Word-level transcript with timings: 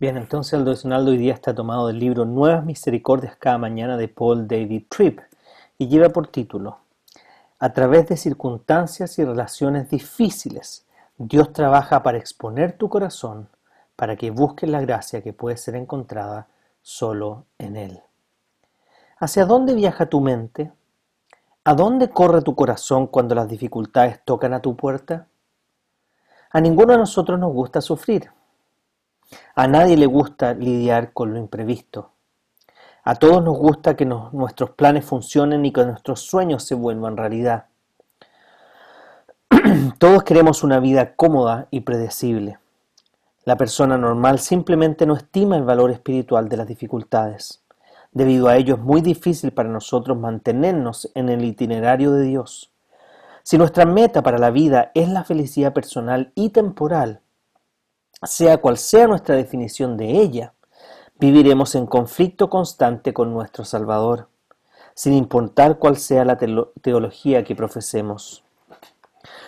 Bien, 0.00 0.16
entonces 0.16 0.52
el 0.52 0.64
devocional 0.64 1.04
de 1.04 1.10
hoy 1.10 1.16
día 1.16 1.34
está 1.34 1.52
tomado 1.52 1.88
del 1.88 1.98
libro 1.98 2.24
Nuevas 2.24 2.64
Misericordias 2.64 3.34
cada 3.34 3.58
mañana 3.58 3.96
de 3.96 4.06
Paul 4.06 4.46
David 4.46 4.84
Tripp 4.88 5.18
y 5.76 5.88
lleva 5.88 6.10
por 6.10 6.28
título 6.28 6.78
A 7.58 7.72
través 7.72 8.06
de 8.06 8.16
circunstancias 8.16 9.18
y 9.18 9.24
relaciones 9.24 9.90
difíciles, 9.90 10.86
Dios 11.16 11.52
trabaja 11.52 12.04
para 12.04 12.16
exponer 12.16 12.78
tu 12.78 12.88
corazón 12.88 13.48
para 13.96 14.14
que 14.14 14.30
busques 14.30 14.70
la 14.70 14.80
gracia 14.80 15.20
que 15.20 15.32
puede 15.32 15.56
ser 15.56 15.74
encontrada 15.74 16.46
solo 16.80 17.46
en 17.58 17.74
Él. 17.76 18.00
¿Hacia 19.18 19.46
dónde 19.46 19.74
viaja 19.74 20.06
tu 20.06 20.20
mente? 20.20 20.70
¿A 21.64 21.74
dónde 21.74 22.08
corre 22.10 22.42
tu 22.42 22.54
corazón 22.54 23.08
cuando 23.08 23.34
las 23.34 23.48
dificultades 23.48 24.20
tocan 24.24 24.52
a 24.54 24.62
tu 24.62 24.76
puerta? 24.76 25.26
A 26.52 26.60
ninguno 26.60 26.92
de 26.92 26.98
nosotros 26.98 27.36
nos 27.40 27.52
gusta 27.52 27.80
sufrir. 27.80 28.30
A 29.54 29.66
nadie 29.66 29.96
le 29.96 30.06
gusta 30.06 30.54
lidiar 30.54 31.12
con 31.12 31.32
lo 31.32 31.38
imprevisto. 31.38 32.12
A 33.04 33.14
todos 33.14 33.42
nos 33.42 33.56
gusta 33.56 33.96
que 33.96 34.04
nuestros 34.04 34.70
planes 34.70 35.04
funcionen 35.04 35.64
y 35.64 35.72
que 35.72 35.84
nuestros 35.84 36.20
sueños 36.20 36.64
se 36.64 36.74
vuelvan 36.74 37.16
realidad. 37.16 37.66
todos 39.98 40.24
queremos 40.24 40.62
una 40.62 40.78
vida 40.78 41.14
cómoda 41.14 41.68
y 41.70 41.80
predecible. 41.80 42.58
La 43.44 43.56
persona 43.56 43.96
normal 43.96 44.38
simplemente 44.40 45.06
no 45.06 45.14
estima 45.14 45.56
el 45.56 45.64
valor 45.64 45.90
espiritual 45.90 46.48
de 46.48 46.56
las 46.58 46.66
dificultades. 46.66 47.62
Debido 48.12 48.48
a 48.48 48.56
ello 48.56 48.74
es 48.74 48.80
muy 48.80 49.00
difícil 49.00 49.52
para 49.52 49.68
nosotros 49.68 50.18
mantenernos 50.18 51.10
en 51.14 51.28
el 51.28 51.44
itinerario 51.44 52.12
de 52.12 52.24
Dios. 52.24 52.72
Si 53.42 53.56
nuestra 53.56 53.86
meta 53.86 54.22
para 54.22 54.36
la 54.36 54.50
vida 54.50 54.90
es 54.94 55.08
la 55.08 55.24
felicidad 55.24 55.72
personal 55.72 56.32
y 56.34 56.50
temporal, 56.50 57.22
sea 58.22 58.58
cual 58.58 58.78
sea 58.78 59.06
nuestra 59.06 59.36
definición 59.36 59.96
de 59.96 60.20
ella, 60.20 60.54
viviremos 61.18 61.74
en 61.74 61.86
conflicto 61.86 62.48
constante 62.48 63.12
con 63.12 63.32
nuestro 63.32 63.64
Salvador, 63.64 64.28
sin 64.94 65.12
importar 65.12 65.78
cuál 65.78 65.96
sea 65.96 66.24
la 66.24 66.36
teología 66.36 67.44
que 67.44 67.54
profesemos. 67.54 68.44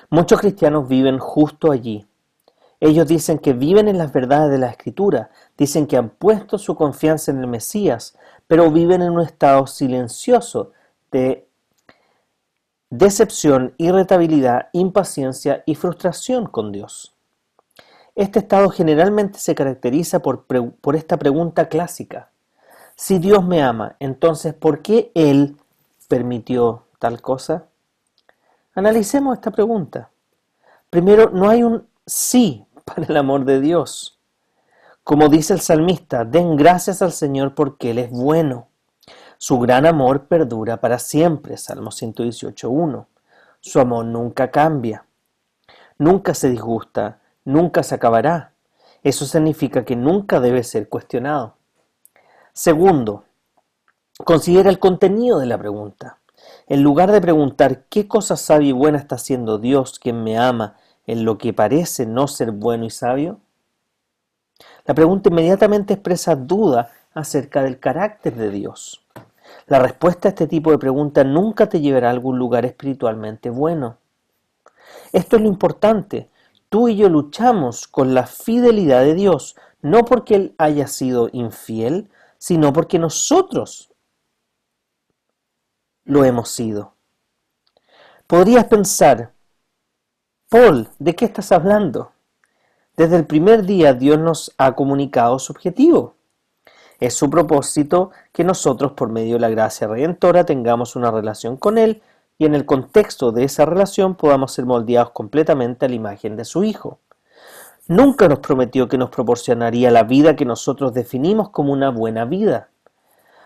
Muchos 0.09 0.41
cristianos 0.41 0.89
viven 0.89 1.19
justo 1.19 1.71
allí. 1.71 2.07
Ellos 2.81 3.07
dicen 3.07 3.39
que 3.39 3.53
viven 3.53 3.89
en 3.89 3.98
las 3.98 4.13
verdades 4.13 4.51
de 4.51 4.59
la 4.59 4.69
Escritura, 4.69 5.31
dicen 5.57 5.87
que 5.87 5.97
han 5.97 6.11
puesto 6.11 6.57
su 6.57 6.75
confianza 6.75 7.31
en 7.31 7.39
el 7.39 7.47
Mesías, 7.47 8.17
pero 8.47 8.71
viven 8.71 9.03
en 9.03 9.11
un 9.11 9.21
estado 9.21 9.67
silencioso 9.67 10.73
de 11.13 11.47
decepción, 12.89 13.75
irritabilidad, 13.77 14.69
impaciencia 14.73 15.63
y 15.67 15.77
frustración 15.77 16.47
con 16.47 16.73
Dios. 16.73 17.14
Este 18.15 18.41
estado 18.41 18.71
generalmente 18.71 19.39
se 19.39 19.55
caracteriza 19.55 20.21
por, 20.21 20.45
por, 20.45 20.97
esta 20.97 21.19
pregunta 21.19 21.69
clásica. 21.69 22.31
Si 22.97 23.19
Dios 23.19 23.45
me 23.45 23.63
ama, 23.63 23.97
entonces 23.98 24.53
¿por 24.53 24.83
qué 24.83 25.11
Él 25.15 25.57
permitió 26.09 26.85
tal 26.98 27.23
cosa? 27.23 27.67
Analicemos 28.75 29.37
esta 29.37 29.51
pregunta. 29.51 30.11
Primero, 30.91 31.31
no 31.31 31.48
hay 31.48 31.63
un 31.63 31.87
sí 32.07 32.67
para 32.85 33.07
el 33.07 33.17
amor 33.17 33.45
de 33.45 33.61
Dios. 33.61 34.19
Como 35.05 35.29
dice 35.29 35.55
el 35.55 35.61
salmista, 35.61 36.25
den 36.25 36.57
gracias 36.57 37.03
al 37.03 37.13
Señor 37.13 37.55
porque 37.55 37.92
Él 37.92 37.98
es 37.98 38.11
bueno. 38.11 38.69
Su 39.39 39.59
gran 39.59 39.87
amor 39.87 40.27
perdura 40.27 40.77
para 40.81 40.98
siempre, 40.98 41.57
Salmo 41.57 41.91
118.1. 41.91 43.07
Su 43.61 43.81
amor 43.81 44.05
nunca 44.05 44.51
cambia, 44.51 45.07
nunca 45.97 46.35
se 46.35 46.51
disgusta, 46.51 47.20
nunca 47.52 47.83
se 47.83 47.94
acabará. 47.94 48.52
Eso 49.02 49.24
significa 49.27 49.84
que 49.84 49.96
nunca 49.96 50.40
debe 50.40 50.62
ser 50.62 50.88
cuestionado. 50.88 51.56
Segundo, 52.52 53.24
considera 54.24 54.70
el 54.70 54.78
contenido 54.78 55.38
de 55.38 55.46
la 55.46 55.58
pregunta. 55.58 56.18
En 56.66 56.83
lugar 56.83 57.11
de 57.12 57.20
preguntar 57.20 57.84
qué 57.88 58.08
cosa 58.08 58.36
sabia 58.36 58.70
y 58.70 58.72
buena 58.72 58.98
está 58.98 59.16
haciendo 59.16 59.58
Dios, 59.58 59.98
quien 59.98 60.22
me 60.22 60.38
ama, 60.38 60.77
en 61.06 61.24
lo 61.24 61.38
que 61.38 61.52
parece 61.52 62.06
no 62.06 62.28
ser 62.28 62.52
bueno 62.52 62.84
y 62.84 62.90
sabio, 62.90 63.40
la 64.86 64.94
pregunta 64.94 65.28
inmediatamente 65.30 65.94
expresa 65.94 66.36
duda 66.36 66.90
acerca 67.14 67.62
del 67.62 67.78
carácter 67.78 68.34
de 68.34 68.50
Dios. 68.50 69.05
La 69.67 69.78
respuesta 69.78 70.28
a 70.28 70.30
este 70.30 70.46
tipo 70.46 70.70
de 70.70 70.78
pregunta 70.78 71.24
nunca 71.24 71.68
te 71.68 71.80
llevará 71.80 72.08
a 72.08 72.12
algún 72.12 72.38
lugar 72.38 72.64
espiritualmente 72.64 73.50
bueno. 73.50 73.98
Esto 75.12 75.36
es 75.36 75.42
lo 75.42 75.48
importante. 75.48 76.30
Tú 76.70 76.89
y 76.89 76.97
yo 76.97 77.08
luchamos 77.08 77.89
con 77.89 78.14
la 78.14 78.27
fidelidad 78.27 79.03
de 79.03 79.14
Dios, 79.14 79.57
no 79.83 80.05
porque 80.05 80.36
Él 80.36 80.55
haya 80.57 80.86
sido 80.86 81.29
infiel, 81.33 82.08
sino 82.39 82.73
porque 82.73 83.01
nosotros 83.01 83.92
lo 86.05 86.25
hemos 86.25 86.48
sido. 86.48 86.95
Podrías 88.29 88.67
pensar, 88.67 89.35
Paul, 90.48 90.89
¿de 91.01 91.17
qué 91.17 91.25
estás 91.25 91.51
hablando? 91.51 92.13
Desde 92.97 93.17
el 93.17 93.27
primer 93.27 93.64
día 93.64 93.92
Dios 93.92 94.20
nos 94.20 94.55
ha 94.57 94.77
comunicado 94.77 95.41
su 95.41 95.53
objetivo. 95.53 96.14
Es 97.01 97.14
su 97.14 97.29
propósito 97.29 98.13
que 98.33 98.45
nosotros, 98.45 98.92
por 98.92 99.09
medio 99.09 99.35
de 99.35 99.41
la 99.41 99.48
gracia 99.48 99.89
redentora, 99.89 100.45
tengamos 100.45 100.95
una 100.95 101.11
relación 101.11 101.57
con 101.57 101.79
Él 101.79 102.03
y 102.40 102.46
en 102.46 102.55
el 102.55 102.64
contexto 102.64 103.33
de 103.33 103.45
esa 103.45 103.67
relación 103.67 104.14
podamos 104.14 104.52
ser 104.52 104.64
moldeados 104.64 105.11
completamente 105.11 105.84
a 105.84 105.90
la 105.90 105.95
imagen 105.95 106.36
de 106.36 106.46
su 106.46 106.64
Hijo. 106.64 106.98
Nunca 107.86 108.28
nos 108.28 108.39
prometió 108.39 108.89
que 108.89 108.96
nos 108.96 109.11
proporcionaría 109.11 109.90
la 109.90 110.05
vida 110.05 110.36
que 110.36 110.46
nosotros 110.46 110.95
definimos 110.95 111.50
como 111.50 111.74
una 111.74 111.90
buena 111.90 112.24
vida. 112.24 112.70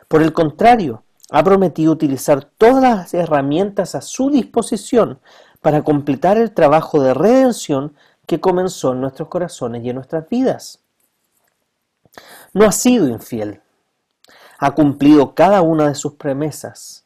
Por 0.07 0.23
el 0.23 0.33
contrario, 0.33 1.03
ha 1.33 1.43
prometido 1.43 1.91
utilizar 1.91 2.45
todas 2.45 2.81
las 2.81 3.15
herramientas 3.15 3.97
a 3.97 4.01
su 4.01 4.31
disposición 4.31 5.19
para 5.61 5.83
completar 5.83 6.39
el 6.39 6.53
trabajo 6.53 7.03
de 7.03 7.15
redención 7.15 7.97
que 8.29 8.39
comenzó 8.39 8.93
en 8.93 9.01
nuestros 9.01 9.29
corazones 9.29 9.83
y 9.83 9.89
en 9.89 9.97
nuestras 9.97 10.29
vidas. 10.29 10.85
No 12.53 12.65
ha 12.65 12.71
sido 12.71 13.09
infiel. 13.09 13.61
Ha 14.61 14.71
cumplido 14.71 15.35
cada 15.35 15.63
una 15.63 15.89
de 15.89 15.97
sus 15.97 16.13
promesas. 16.13 17.05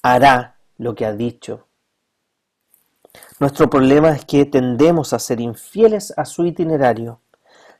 Hará 0.00 0.51
lo 0.82 0.94
que 0.94 1.06
ha 1.06 1.12
dicho. 1.12 1.66
Nuestro 3.38 3.70
problema 3.70 4.10
es 4.10 4.24
que 4.24 4.44
tendemos 4.44 5.12
a 5.12 5.18
ser 5.18 5.40
infieles 5.40 6.12
a 6.16 6.24
su 6.24 6.44
itinerario 6.44 7.20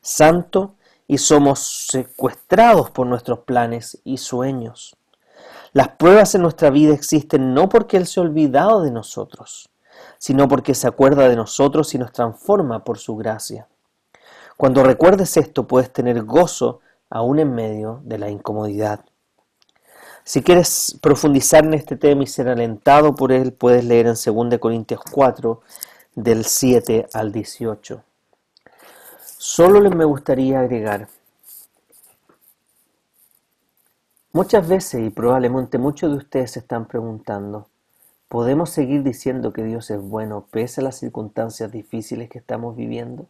santo 0.01 0.75
y 1.07 1.17
somos 1.17 1.87
secuestrados 1.89 2.91
por 2.91 3.07
nuestros 3.07 3.39
planes 3.39 3.99
y 4.03 4.17
sueños. 4.17 4.95
Las 5.73 5.89
pruebas 5.89 6.35
en 6.35 6.43
nuestra 6.43 6.69
vida 6.69 6.93
existen 6.93 7.53
no 7.53 7.67
porque 7.67 7.97
Él 7.97 8.07
se 8.07 8.19
ha 8.19 8.23
olvidado 8.23 8.83
de 8.83 8.91
nosotros, 8.91 9.69
sino 10.17 10.47
porque 10.47 10.75
se 10.75 10.87
acuerda 10.87 11.27
de 11.27 11.35
nosotros 11.35 11.93
y 11.95 11.97
nos 11.97 12.11
transforma 12.11 12.83
por 12.83 12.99
su 12.99 13.15
gracia. 13.15 13.67
Cuando 14.55 14.83
recuerdes 14.83 15.35
esto 15.35 15.67
puedes 15.67 15.91
tener 15.91 16.23
gozo 16.23 16.79
aún 17.09 17.39
en 17.39 17.53
medio 17.53 18.01
de 18.03 18.17
la 18.17 18.29
incomodidad. 18.29 19.03
Si 20.25 20.41
quieres 20.41 20.97
profundizar 21.01 21.65
en 21.65 21.73
este 21.73 21.97
tema 21.97 22.23
y 22.23 22.27
ser 22.27 22.47
alentado 22.47 23.13
por 23.13 23.33
él, 23.33 23.51
puedes 23.51 23.83
leer 23.83 24.07
en 24.07 24.13
2 24.13 24.57
Corintios 24.59 25.01
4, 25.11 25.61
del 26.15 26.45
7 26.45 27.07
al 27.13 27.33
18. 27.33 28.03
Solo 29.37 29.81
me 29.91 30.05
gustaría 30.05 30.61
agregar, 30.61 31.09
muchas 34.31 34.65
veces 34.67 35.05
y 35.05 35.09
probablemente 35.09 35.77
muchos 35.77 36.11
de 36.11 36.17
ustedes 36.17 36.51
se 36.51 36.59
están 36.59 36.87
preguntando, 36.87 37.67
¿podemos 38.29 38.69
seguir 38.69 39.03
diciendo 39.03 39.51
que 39.51 39.63
Dios 39.63 39.91
es 39.91 40.01
bueno 40.01 40.47
pese 40.49 40.79
a 40.79 40.85
las 40.85 40.95
circunstancias 40.95 41.69
difíciles 41.69 42.29
que 42.29 42.39
estamos 42.39 42.77
viviendo? 42.77 43.27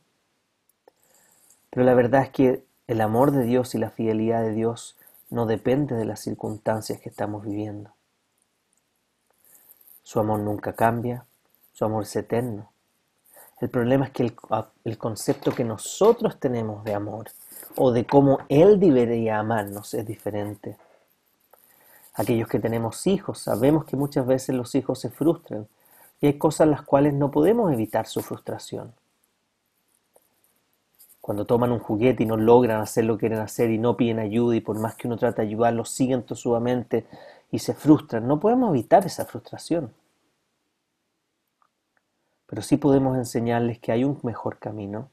Pero 1.72 1.86
la 1.86 1.96
verdad 1.96 2.22
es 2.22 2.30
que 2.30 2.64
el 2.86 3.02
amor 3.02 3.32
de 3.32 3.44
Dios 3.46 3.74
y 3.74 3.80
la 3.80 3.90
fidelidad 3.90 4.44
de 4.44 4.54
Dios 4.54 4.96
no 5.34 5.48
depende 5.48 5.96
de 5.96 6.06
las 6.06 6.20
circunstancias 6.20 7.00
que 7.02 7.10
estamos 7.10 7.44
viviendo. 7.44 7.92
Su 10.04 10.20
amor 10.20 10.40
nunca 10.40 10.74
cambia, 10.74 11.26
su 11.74 11.86
amor 11.86 12.04
es 12.04 12.16
eterno, 12.16 12.70
El 13.60 13.70
problema 13.70 14.06
es 14.06 14.12
que 14.12 14.32
el, 14.84 14.98
concepto 14.98 15.52
que 15.52 15.64
nosotros 15.64 16.40
tenemos 16.40 16.84
de 16.84 16.94
amor 16.94 17.32
o 17.78 17.92
de 17.92 18.06
cómo 18.06 18.40
Él 18.48 18.80
debería 18.80 19.40
amarnos 19.40 19.96
es 19.96 20.06
diferente. 20.06 20.78
Aquellos 22.14 22.48
que 22.48 22.60
tenemos 22.60 23.08
hijos 23.08 23.40
sabemos 23.40 23.86
que 23.86 23.96
muchas 23.96 24.28
veces 24.28 24.54
los 24.54 24.76
hijos 24.76 25.00
se 25.00 25.10
frustran 25.10 25.68
y 26.22 26.28
hay 26.28 26.38
cosas 26.38 26.66
en 26.66 26.72
las 26.72 26.84
cuales 26.84 27.14
no 27.16 27.32
podemos 27.32 27.74
evitar 27.74 28.06
su 28.06 28.22
frustración. 28.22 28.94
Cuando 31.24 31.46
toman 31.46 31.72
un 31.72 31.80
juguete 31.80 32.24
y 32.24 32.26
no 32.26 32.36
logran 32.36 32.82
hacer 32.82 33.06
lo 33.06 33.16
que 33.16 33.22
quieren 33.22 33.40
hacer 33.40 33.72
y 33.72 33.78
no 33.78 33.96
piden 33.96 34.20
ayuda 34.20 34.58
y 34.58 34.60
por 34.60 34.78
más 34.78 34.96
que 34.96 35.08
uno 35.08 35.16
trate 35.16 35.42
de 35.42 35.48
ayudarlos 35.48 35.90
siguen 35.90 36.24
tosudamente 36.24 37.08
y 37.50 37.60
se 37.60 37.74
frustran, 37.74 38.28
no 38.28 38.42
podemos 38.42 38.72
evitar 38.72 39.06
esa 39.06 39.24
frustración. 39.24 39.94
Pero 42.46 42.62
sí 42.62 42.76
podemos 42.76 43.16
enseñarles 43.18 43.80
que 43.80 43.94
hay 43.94 44.04
un 44.04 44.20
mejor 44.24 44.60
camino, 44.60 45.08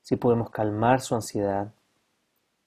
sí 0.00 0.16
podemos 0.16 0.48
calmar 0.48 1.02
su 1.02 1.14
ansiedad, 1.14 1.70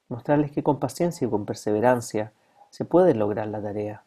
mostrarles 0.08 0.52
que 0.52 0.62
con 0.62 0.78
paciencia 0.78 1.26
y 1.26 1.32
con 1.32 1.48
perseverancia 1.48 2.34
se 2.70 2.86
puede 2.86 3.16
lograr 3.16 3.48
la 3.48 3.64
tarea. 3.64 4.04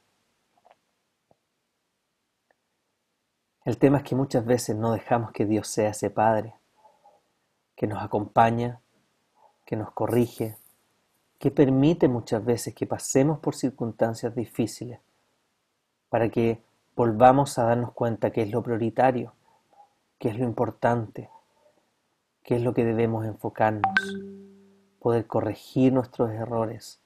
El 3.64 3.76
tema 3.76 3.99
es 3.99 4.04
que 4.04 4.14
muchas 4.14 4.44
veces 4.46 4.76
no 4.76 4.92
dejamos 4.92 5.32
que 5.32 5.46
Dios 5.46 5.66
sea 5.66 5.90
ese 5.90 6.10
Padre, 6.10 6.54
que 7.76 7.87
nos 7.87 8.02
acompaña, 8.02 8.81
que 9.64 9.76
nos 9.76 9.93
corrige, 9.93 10.56
que 11.38 11.50
permite 11.50 12.08
muchas 12.08 12.44
veces 12.44 12.75
que 12.75 12.87
pasemos 12.87 13.38
por 13.38 13.55
circunstancias 13.55 14.34
difíciles 14.34 15.00
para 16.08 16.31
que 16.31 16.62
volvamos 16.94 17.58
a 17.58 17.64
darnos 17.64 17.93
cuenta 17.93 18.31
que 18.31 18.43
es 18.43 18.50
lo 18.50 18.62
prioritario, 18.62 19.34
que 20.19 20.31
es 20.31 20.38
lo 20.38 20.44
importante, 20.44 21.28
que 22.43 22.56
es 22.56 22.62
lo 22.62 22.73
que 22.73 22.84
debemos 22.84 23.26
enfocarnos, 23.26 23.93
poder 24.99 25.26
corregir 25.26 25.93
nuestros 25.93 26.31
errores, 26.31 27.00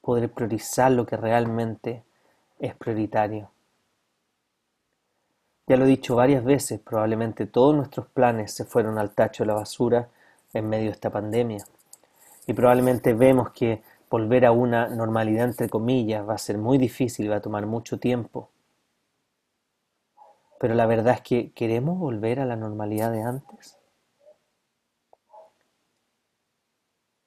poder 0.00 0.32
priorizar 0.32 0.90
lo 0.90 1.06
que 1.06 1.16
realmente 1.16 2.02
es 2.58 2.74
prioritario. 2.74 3.50
Ya 5.70 5.76
lo 5.76 5.84
he 5.84 5.88
dicho 5.88 6.16
varias 6.16 6.42
veces, 6.42 6.80
probablemente 6.80 7.46
todos 7.46 7.76
nuestros 7.76 8.08
planes 8.08 8.52
se 8.52 8.64
fueron 8.64 8.98
al 8.98 9.12
tacho 9.12 9.44
de 9.44 9.46
la 9.46 9.54
basura 9.54 10.08
en 10.52 10.68
medio 10.68 10.86
de 10.86 10.94
esta 10.94 11.10
pandemia. 11.10 11.64
Y 12.48 12.54
probablemente 12.54 13.14
vemos 13.14 13.50
que 13.50 13.80
volver 14.10 14.46
a 14.46 14.50
una 14.50 14.88
normalidad, 14.88 15.44
entre 15.44 15.68
comillas, 15.68 16.28
va 16.28 16.34
a 16.34 16.38
ser 16.38 16.58
muy 16.58 16.76
difícil, 16.76 17.30
va 17.30 17.36
a 17.36 17.40
tomar 17.40 17.66
mucho 17.66 18.00
tiempo. 18.00 18.50
Pero 20.58 20.74
la 20.74 20.86
verdad 20.86 21.14
es 21.14 21.20
que 21.20 21.52
queremos 21.52 22.00
volver 22.00 22.40
a 22.40 22.46
la 22.46 22.56
normalidad 22.56 23.12
de 23.12 23.22
antes. 23.22 23.78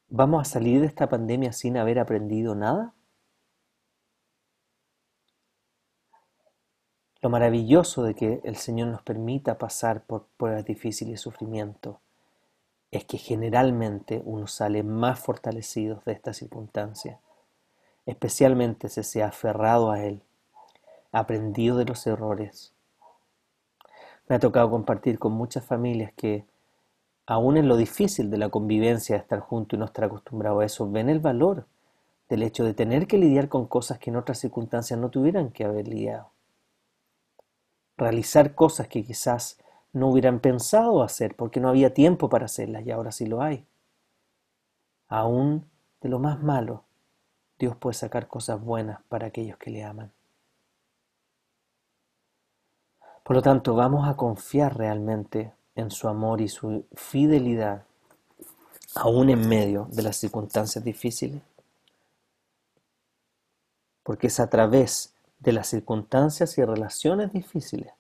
¿Vamos 0.10 0.42
a 0.42 0.52
salir 0.52 0.82
de 0.82 0.88
esta 0.88 1.08
pandemia 1.08 1.54
sin 1.54 1.78
haber 1.78 1.98
aprendido 1.98 2.56
nada? 2.56 2.94
Lo 7.24 7.30
maravilloso 7.30 8.04
de 8.04 8.16
que 8.16 8.42
el 8.44 8.58
Señor 8.58 8.90
nos 8.90 9.02
permita 9.02 9.58
pasar 9.58 10.02
por 10.02 10.26
pruebas 10.36 10.66
difíciles 10.66 11.14
y 11.14 11.24
sufrimiento 11.24 12.02
es 12.92 13.06
que 13.06 13.18
generalmente 13.18 14.22
uno 14.26 14.46
sale 14.48 14.84
más 14.84 15.22
fortalecido 15.22 16.02
de 16.06 16.12
esta 16.12 16.34
circunstancia, 16.34 17.22
especialmente 18.06 18.90
si 18.90 19.04
se 19.04 19.24
ha 19.24 19.28
aferrado 19.28 19.90
a 19.90 20.04
Él, 20.04 20.22
aprendido 21.14 21.78
de 21.78 21.86
los 21.86 22.06
errores. 22.08 22.74
Me 24.28 24.36
ha 24.36 24.40
tocado 24.40 24.70
compartir 24.70 25.18
con 25.18 25.32
muchas 25.32 25.64
familias 25.64 26.12
que, 26.18 26.44
aún 27.26 27.56
en 27.56 27.70
lo 27.70 27.78
difícil 27.78 28.30
de 28.32 28.38
la 28.38 28.50
convivencia, 28.50 29.16
de 29.16 29.22
estar 29.22 29.40
juntos 29.40 29.78
y 29.78 29.80
no 29.80 29.86
estar 29.86 30.04
acostumbrado 30.04 30.60
a 30.60 30.66
eso, 30.66 30.92
ven 30.92 31.08
el 31.08 31.22
valor 31.22 31.68
del 32.28 32.44
hecho 32.44 32.66
de 32.66 32.74
tener 32.74 33.08
que 33.08 33.18
lidiar 33.18 33.48
con 33.48 33.66
cosas 33.66 33.98
que 33.98 34.10
en 34.10 34.18
otras 34.18 34.40
circunstancias 34.40 35.00
no 35.00 35.10
tuvieran 35.10 35.52
que 35.52 35.64
haber 35.64 35.88
lidiado 35.88 36.33
realizar 37.98 38.56
cosas 38.56 38.88
que 38.88 39.04
quizás 39.04 39.58
no 39.92 40.10
hubieran 40.10 40.40
pensado 40.40 41.04
hacer 41.04 41.36
porque 41.36 41.60
no 41.60 41.70
había 41.70 41.94
tiempo 41.94 42.30
para 42.30 42.46
hacerlas 42.46 42.86
y 42.86 42.92
ahora 42.92 43.12
sí 43.12 43.26
lo 43.26 43.42
hay. 43.42 43.66
Aún 45.08 45.70
de 46.02 46.10
lo 46.10 46.20
más 46.20 46.42
malo, 46.42 46.84
Dios 47.60 47.76
puede 47.78 47.94
sacar 47.94 48.28
cosas 48.28 48.60
buenas 48.60 49.02
para 49.10 49.28
aquellos 49.28 49.58
que 49.58 49.70
le 49.70 49.84
aman. 49.84 50.12
Por 53.24 53.38
lo 53.38 53.42
tanto, 53.42 53.76
vamos 53.76 54.08
a 54.08 54.18
confiar 54.18 54.78
realmente 54.78 55.54
en 55.76 55.92
su 55.92 56.08
amor 56.08 56.42
y 56.42 56.50
su 56.50 56.86
fidelidad, 56.94 57.86
aún 58.96 59.30
en 59.30 59.48
medio 59.48 59.88
de 59.92 60.04
las 60.04 60.18
circunstancias 60.18 60.84
difíciles. 60.84 61.42
Porque 64.04 64.28
es 64.28 64.40
a 64.42 64.50
través 64.50 65.13
de 65.44 65.52
las 65.52 65.68
circunstancias 65.68 66.58
y 66.58 66.64
relaciones 66.64 67.34
difíciles 67.34 67.92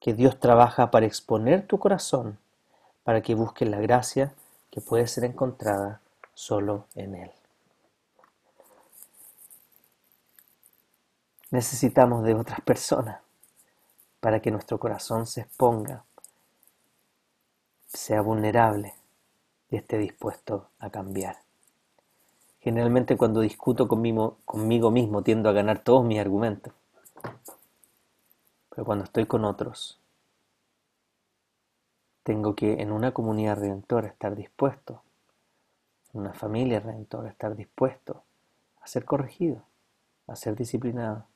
que 0.00 0.14
Dios 0.14 0.38
trabaja 0.38 0.90
para 0.90 1.06
exponer 1.06 1.66
tu 1.66 1.78
corazón, 1.78 2.38
para 3.02 3.20
que 3.20 3.34
busques 3.34 3.68
la 3.68 3.80
gracia 3.80 4.32
que 4.70 4.80
puede 4.80 5.06
ser 5.08 5.24
encontrada 5.24 6.00
solo 6.34 6.86
en 6.94 7.16
Él. 7.16 7.30
Necesitamos 11.50 12.24
de 12.24 12.34
otras 12.34 12.60
personas 12.60 13.20
para 14.20 14.40
que 14.40 14.52
nuestro 14.52 14.78
corazón 14.78 15.26
se 15.26 15.42
exponga, 15.42 16.04
sea 17.88 18.22
vulnerable 18.22 18.94
y 19.68 19.76
esté 19.76 19.98
dispuesto 19.98 20.68
a 20.78 20.90
cambiar. 20.90 21.38
Generalmente 22.62 23.16
cuando 23.16 23.40
discuto 23.40 23.88
conmigo, 23.88 24.38
mismo 24.92 25.22
tiendo 25.22 25.48
a 25.48 25.52
ganar 25.52 25.80
todos 25.80 26.04
mis 26.04 26.20
argumentos. 26.20 26.72
Pero 28.70 28.84
cuando 28.84 29.04
estoy 29.04 29.26
con 29.26 29.44
otros, 29.44 30.00
tengo 32.22 32.54
que 32.54 32.80
en 32.80 32.92
una 32.92 33.10
comunidad 33.10 33.58
redentora 33.58 34.06
estar 34.06 34.36
dispuesto, 34.36 35.02
en 36.14 36.20
una 36.20 36.34
familia 36.34 36.78
redentora 36.78 37.30
estar 37.30 37.56
dispuesto 37.56 38.22
a 38.80 38.86
ser 38.86 39.04
corregido, 39.04 39.64
a 40.28 40.36
ser 40.36 40.54
disciplinado, 40.54 41.26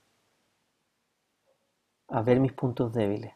a 2.06 2.22
ver 2.22 2.38
mis 2.38 2.52
puntos 2.52 2.92
débiles 2.92 3.34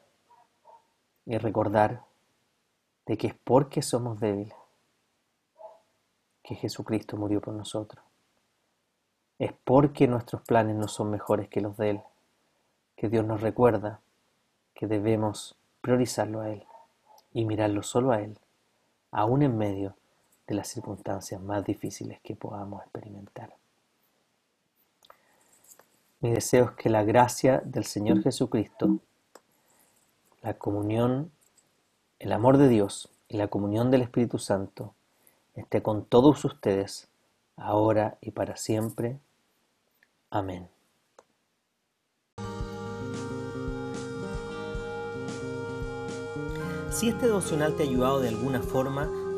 y 1.26 1.36
recordar 1.38 2.04
de 3.06 3.18
que 3.18 3.26
es 3.26 3.34
porque 3.34 3.82
somos 3.82 4.20
débiles 4.20 4.59
que 6.50 6.56
Jesucristo 6.56 7.16
murió 7.16 7.40
por 7.40 7.54
nosotros. 7.54 8.04
Es 9.38 9.52
porque 9.62 10.08
nuestros 10.08 10.42
planes 10.42 10.74
no 10.74 10.88
son 10.88 11.08
mejores 11.08 11.48
que 11.48 11.60
los 11.60 11.76
de 11.76 11.90
Él, 11.90 12.00
que 12.96 13.08
Dios 13.08 13.24
nos 13.24 13.40
recuerda 13.40 14.00
que 14.74 14.88
debemos 14.88 15.54
priorizarlo 15.80 16.40
a 16.40 16.50
Él 16.50 16.64
y 17.32 17.44
mirarlo 17.44 17.84
solo 17.84 18.10
a 18.10 18.20
Él, 18.20 18.36
aún 19.12 19.42
en 19.42 19.56
medio 19.56 19.94
de 20.48 20.56
las 20.56 20.66
circunstancias 20.66 21.40
más 21.40 21.64
difíciles 21.64 22.18
que 22.20 22.34
podamos 22.34 22.82
experimentar. 22.82 23.54
Mi 26.18 26.32
deseo 26.32 26.64
es 26.64 26.70
que 26.72 26.90
la 26.90 27.04
gracia 27.04 27.62
del 27.64 27.84
Señor 27.84 28.24
Jesucristo, 28.24 28.98
la 30.42 30.54
comunión, 30.54 31.30
el 32.18 32.32
amor 32.32 32.58
de 32.58 32.66
Dios 32.66 33.08
y 33.28 33.36
la 33.36 33.46
comunión 33.46 33.92
del 33.92 34.02
Espíritu 34.02 34.40
Santo 34.40 34.96
esté 35.54 35.82
con 35.82 36.04
todos 36.04 36.44
ustedes, 36.44 37.08
ahora 37.56 38.18
y 38.20 38.30
para 38.30 38.56
siempre. 38.56 39.18
Amén. 40.30 40.68
Si 46.90 47.08
este 47.08 47.26
devocional 47.26 47.76
te 47.76 47.84
ha 47.84 47.86
ayudado 47.86 48.20
de 48.20 48.28
alguna 48.28 48.60
forma, 48.60 49.08